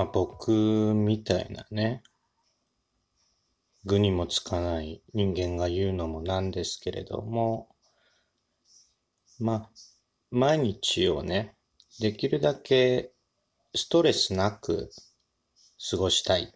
[0.00, 0.50] まあ僕
[0.94, 2.02] みたいなね、
[3.84, 7.68] 具にもつかない人間が言うのもなんですけれども、
[9.38, 9.70] まあ、
[10.30, 11.54] 毎日をね、
[12.00, 13.12] できるだけ
[13.74, 14.90] ストレスなく
[15.90, 16.48] 過ごしたいっ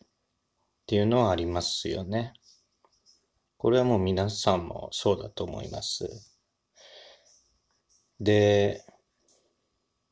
[0.86, 2.32] ていうのはありますよね。
[3.58, 6.08] これはもう皆さんもそうだと思います。
[8.20, 8.86] で、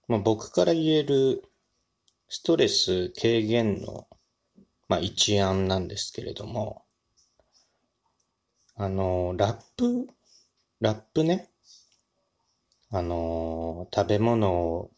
[0.06, 1.48] まあ、僕から言える
[2.34, 4.06] ストレス軽減の、
[4.88, 6.82] まあ、一案なんですけれども、
[8.74, 10.06] あの、ラップ、
[10.80, 11.50] ラップね。
[12.90, 14.90] あの、食べ物を、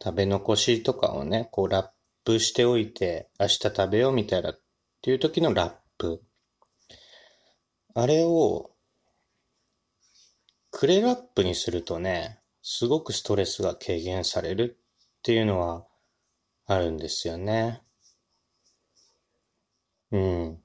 [0.00, 1.88] 食べ残しとかをね、こうラッ
[2.24, 4.60] プしておいて、明日食べようみたいなっ
[5.02, 6.22] ていう時のラップ。
[7.96, 8.70] あれを、
[10.70, 14.79] クレラップにするとね、すごくストレスが軽減される
[15.20, 15.84] っていうのは
[16.66, 17.82] あるんですよね。
[20.10, 20.62] うん。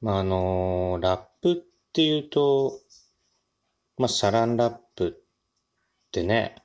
[0.00, 1.56] まあ、あのー、ラップっ
[1.92, 2.80] ていうと、
[3.96, 5.16] まあ、サランラップ
[6.08, 6.56] ってね、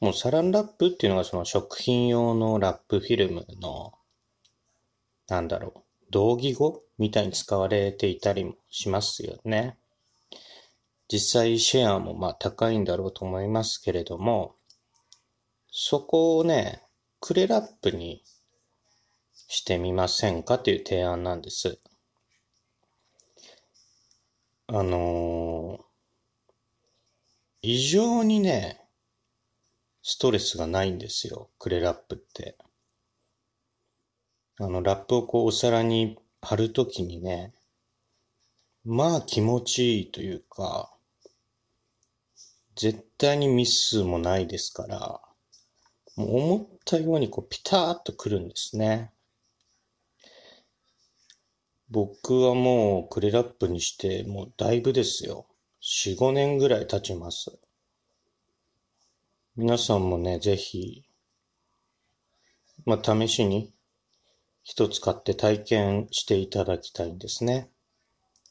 [0.00, 3.94] もうサランラップっていうのがその食品用のラップフィルムの、
[5.28, 9.78] なんだろう、同義語みたいに使われていたりもしますよね。
[11.08, 14.53] 実際シェアもまあ高いんだろうと思いますけれども、
[15.76, 16.84] そこをね、
[17.18, 18.22] クレラップに
[19.48, 21.80] してみませんかという提案なんです。
[24.68, 25.84] あのー、
[27.62, 28.82] 異常にね、
[30.00, 32.56] ストレスがないんですよ、クレラップって。
[34.60, 37.52] あの、ラップをこうお皿に貼るときにね、
[38.84, 40.94] まあ気持ちいいというか、
[42.76, 45.20] 絶対にミスもないですから、
[46.16, 49.10] 思ったようにこうピターっとくるんですね。
[51.90, 55.46] 僕はもうクレラップにしてもうだいぶですよ。
[55.82, 57.58] 4、5年ぐらい経ちます。
[59.56, 61.04] 皆さんもね、ぜひ、
[62.86, 63.72] まあ、試しに
[64.62, 67.70] 一つ買って体験していただきたいんですね。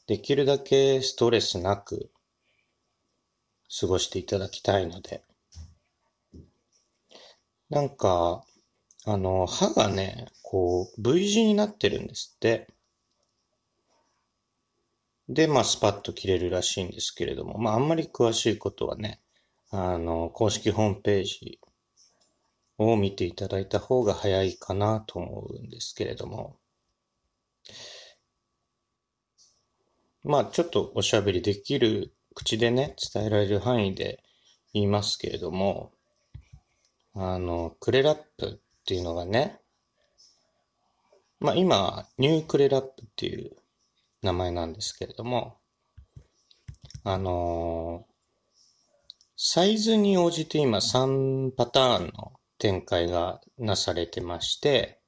[0.06, 2.10] できるだけストレスなく
[3.80, 5.22] 過ごしていただきたいので。
[7.74, 8.44] なんか、
[9.04, 12.68] あの、歯がね、こう、V 字になってるんですって。
[15.28, 19.20] で、まあ、スパッと切れるらしいんですけれども、まあ、あんまり詳しいことはね、
[19.70, 21.58] あの、公式ホームページ
[22.78, 26.60] を見ていただいた方が早いかなと思うんですけれども、
[30.22, 34.22] まあ、ちょっとおしゃべりできる、口でね、伝えられる範囲で
[34.72, 35.90] 言いますけれども、
[37.14, 39.60] あの、クレラップっていうのがね、
[41.40, 43.56] まあ今、ニュークレラップっていう
[44.22, 45.58] 名前なんですけれども、
[47.06, 48.06] あの
[49.36, 55.00] サイズに応じて今3パターンの展開がなされてまして、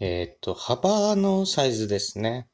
[0.00, 2.48] えっ、と、幅のサイズですね。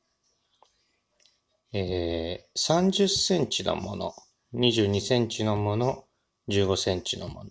[1.73, 4.15] えー、30センチのもの、
[4.53, 6.05] 22センチのもの、
[6.49, 7.51] 15センチのもの。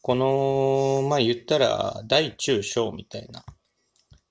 [0.00, 3.44] この、まあ言ったら、大中小みたいな、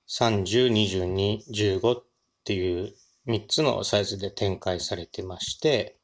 [0.09, 2.03] 30、22、15っ
[2.43, 2.93] ていう
[3.27, 5.97] 3つのサイズで展開されてまして、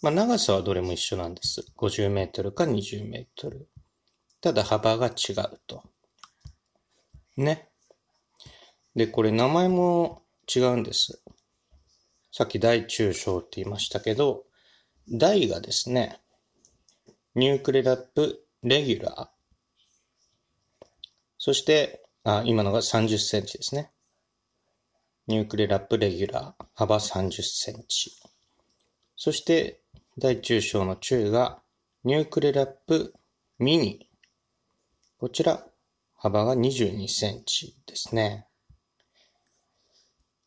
[0.00, 1.64] まあ長さはどれも一緒なんです。
[1.76, 3.68] 50メートルか20メートル。
[4.40, 5.82] ただ幅が違うと。
[7.36, 7.68] ね。
[8.94, 10.22] で、これ名前も
[10.54, 11.20] 違うんです。
[12.30, 14.44] さっき大中小って言いましたけど、
[15.08, 16.20] 大がですね、
[17.36, 20.86] ニュークレラップレギュラー。
[21.36, 23.90] そして、あ今のが30センチですね。
[25.26, 28.12] ニュークレラップレギュラー、幅30センチ。
[29.16, 29.80] そして、
[30.16, 31.60] 大中小の中が、
[32.04, 33.12] ニュークレラップ
[33.58, 34.08] ミニ。
[35.18, 35.66] こちら、
[36.14, 38.46] 幅が22センチですね。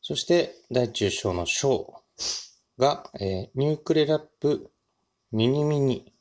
[0.02, 2.02] そして、大中小の小
[2.78, 4.72] が、えー、ニュークレラップ
[5.34, 6.14] ミニミニ。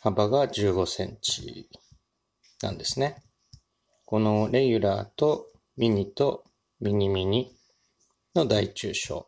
[0.00, 1.68] 幅が15センチ
[2.62, 3.22] なんですね。
[4.04, 5.46] このレギュラーと
[5.76, 6.44] ミニと
[6.80, 7.56] ミニミニ
[8.34, 9.26] の大中小。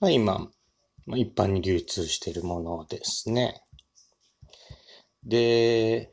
[0.00, 0.48] まあ、今、
[1.16, 3.62] 一般に流通しているものですね。
[5.24, 6.12] で、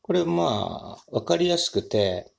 [0.00, 2.32] これまあ、わかりやすくて、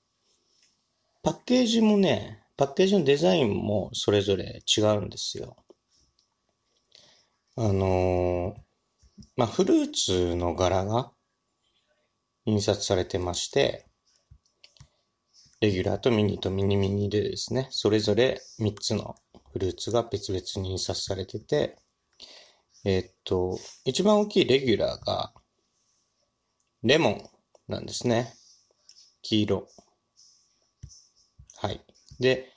[1.22, 5.56] パッケージもね、パッケージのデザインもそれぞれ違うんですよ。
[7.56, 8.56] あの
[9.36, 11.12] まあ、フルーツの柄が
[12.46, 13.86] 印刷されてまして、
[15.62, 19.16] レギュラーとミニとミニミニでですね、それぞれ3つの
[19.54, 21.78] フルーツが別々に印刷されてて、
[22.86, 25.34] えー、っと、一番大きいレギュラーが、
[26.82, 27.30] レモン
[27.70, 28.34] なんですね。
[29.22, 29.68] 黄色。
[31.56, 31.82] はい。
[32.20, 32.52] で、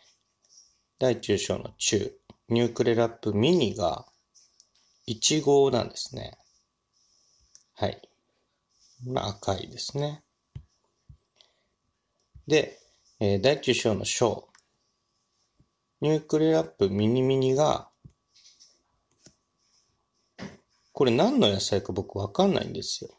[0.98, 2.12] 大中小の中、
[2.48, 4.04] ニュークレラップミニが
[5.06, 6.36] 1号なんですね。
[7.76, 8.02] はい。
[9.06, 10.22] まあ赤いですね。
[12.46, 12.78] で、
[13.20, 14.48] えー、大中小の小、
[16.00, 17.88] ニュークレラップミニミニが
[20.96, 23.10] これ何の野菜か僕わかんないんですよ。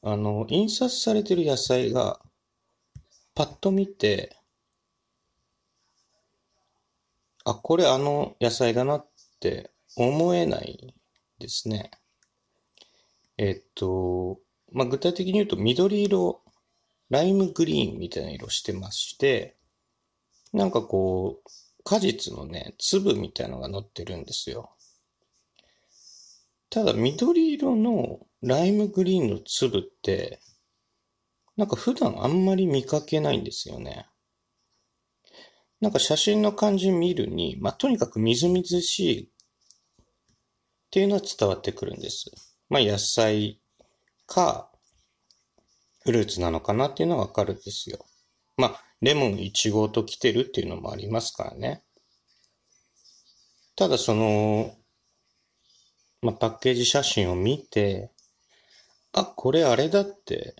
[0.00, 2.20] あの、印刷されてる野菜が、
[3.34, 4.36] パッと見て、
[7.44, 9.06] あ、これあの野菜だなっ
[9.40, 10.94] て思えない
[11.38, 11.90] ですね。
[13.36, 14.40] えっと、
[14.72, 16.42] まあ、具体的に言うと緑色、
[17.10, 19.56] ライムグリーンみたいな色してまして、
[20.52, 24.70] なんかこう、果実のね、粒みたいのが乗ってるんですよ。
[26.70, 30.40] ただ、緑色のライムグリーンの粒って、
[31.56, 34.06] なんか普段あんまり見かけないんですよね。
[35.80, 39.30] なんか写真の感じ見るに、まあ、とにかくみずみずしい
[40.88, 42.30] っていうのは伝わってくるんです。
[42.70, 43.60] まあ、野菜
[44.26, 44.70] か、
[46.00, 48.06] フルーツなのかなっていうのはわかるんですよ。
[48.56, 51.82] まあ、レモン1号と来てるっていうのもありますからね。
[53.76, 54.74] ただその、
[56.22, 58.10] まあ、パッケージ写真を見て、
[59.12, 60.56] あ、これあれだって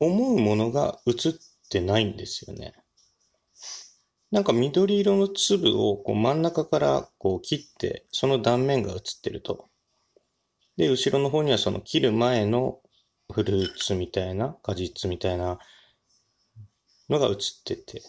[0.00, 1.32] 思うものが映っ
[1.68, 2.72] てないんですよね。
[4.32, 9.68] なんか緑色の粒をこう真ん中からこう切って、その断面が映ってると。
[10.76, 12.80] で、後ろの方にはその切る前の
[13.32, 15.58] フルーツみたいな、果実みたいな
[17.08, 18.02] のが映ってて。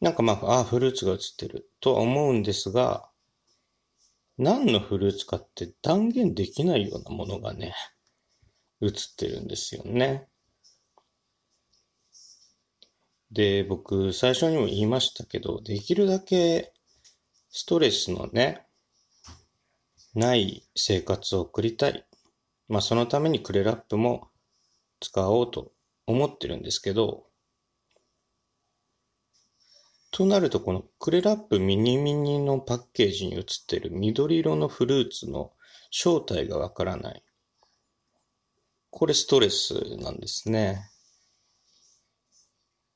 [0.00, 3.08] なんかまあ、ああ、フルーツが映ってるとは思うんですが、
[4.36, 7.74] 何のフルーツかって断言できないようなものがね、
[8.82, 10.28] 映ってるんですよね。
[13.34, 16.72] で、僕、最初にも言いましたけど、できるだけ
[17.50, 18.64] ストレスのね、
[20.14, 22.06] ない生活を送りたい。
[22.68, 24.28] まあ、そのためにクレラップも
[25.00, 25.72] 使おうと
[26.06, 27.24] 思ってるんですけど、
[30.12, 35.50] となると、このクレラップミニミニのパッケージに写ってる緑色のフルーツの
[35.90, 37.24] 正体がわからない。
[38.90, 40.88] これストレスなんですね。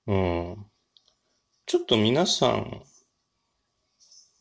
[0.09, 0.67] うん。
[1.67, 2.83] ちょっと皆さん、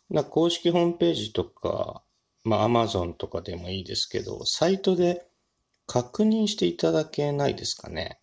[0.10, 2.02] な公式ホームページとか、
[2.46, 5.28] まあ Amazon とかでもいいですけど、サイトで
[5.86, 8.22] 確認していただけないですかね？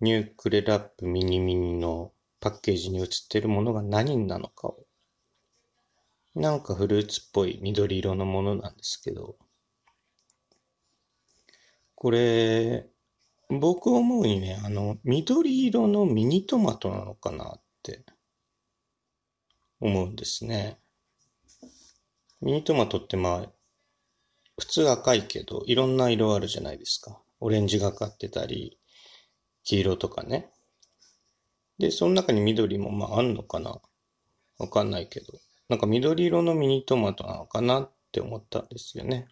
[0.00, 2.10] ニュークレラップミニミニの
[2.40, 4.84] パッケージに写っているものが何なのかを。
[6.34, 9.36] なんかフルーツっぽい緑色のものなんですけど、
[11.94, 12.88] これ、
[13.48, 18.04] 僕思うにね、あの、緑色のミニトマトなのかなって
[19.80, 20.78] 思うんですね。
[22.40, 23.52] ミニトマトってまあ、
[24.58, 27.20] 普通赤いけど、いろんな色あるじゃないですか。
[27.40, 28.78] オレンジがかってたり、
[29.64, 30.50] 黄色とかね。
[31.78, 33.80] で、その中に緑もまああんのかな？
[34.58, 35.26] わかんないけど。
[35.68, 39.26] なんか緑色のミニトマトなのかなって思ったんですよね。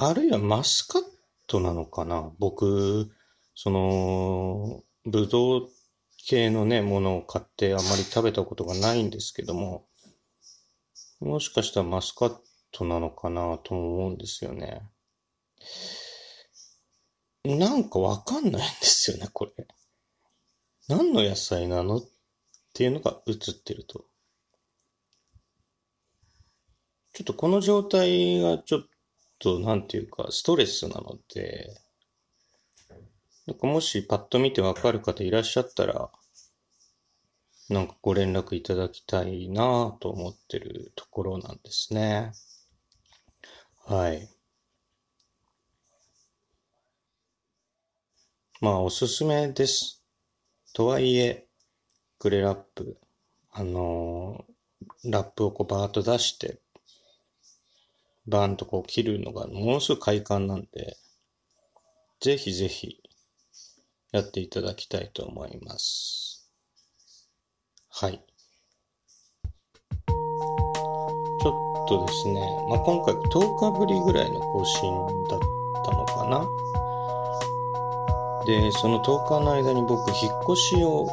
[0.00, 1.02] あるいはマスカッ
[1.48, 2.30] トなのかな？
[2.38, 3.10] 僕、
[3.56, 5.68] その、ブドウ
[6.28, 9.86] 系のね、ものを買ってあまり食べたことがないんですけども、
[11.18, 12.36] もしかしたらマスカッ
[12.70, 13.58] トなのかな？
[13.58, 14.82] と思うんですよね。
[17.44, 19.66] なんかわかんないんですよね、これ。
[20.86, 21.96] 何の野菜なの？
[21.96, 22.02] っ
[22.72, 24.04] ていうのが映ってると。
[27.14, 28.82] ちょっとこの状態がちょっ
[29.38, 31.74] と、なんていうか、ストレスなので、
[33.46, 36.10] なんかもしパッと見てわかる方いらっしゃったら、
[37.68, 42.32] なんかご連絡いただきたいなと思ってるところなんですね。
[43.84, 44.28] はい。
[48.60, 50.02] まあおすすめです。
[50.72, 51.46] とはいえ、
[52.18, 52.98] クレラップ、
[53.52, 56.60] あのー、ラップをこうバーッと出して、
[58.28, 60.96] バーンとこう切るのがものすごい快感なんで、
[62.20, 63.00] ぜひぜひ
[64.12, 66.50] やっていただきたいと思います。
[67.90, 68.22] はい。
[71.40, 74.92] ちょっとですね、まあ、今回10日ぶりぐらいの更新
[75.28, 75.40] だっ
[75.84, 76.46] たのかな。
[78.46, 81.06] で、その10日の間に僕、引っ越しを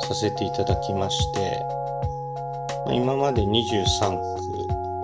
[0.00, 1.62] させていただきまして、
[2.84, 4.45] まあ、今まで23区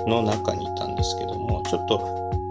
[0.06, 2.00] の中にいたんですけども、ちょっと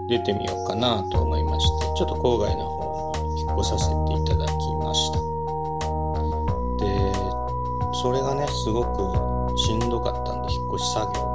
[0.07, 5.19] 出てみようかなと思いまして、ちょっと郊外の方に引っ越させていただきました。
[6.83, 7.13] で、
[8.01, 11.30] それがね、すごくしんどかったんで、引っ越し作業